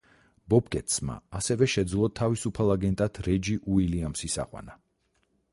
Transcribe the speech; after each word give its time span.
ბობკეტსმა 0.53 1.17
ასევე 1.41 1.67
შეძლო 1.75 2.09
თავისუფალ 2.21 2.75
აგენტად 2.77 3.23
რეჯი 3.29 3.57
უილიამსის 3.75 4.39
აყვანა. 4.47 4.79